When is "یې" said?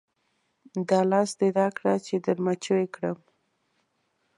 2.81-2.87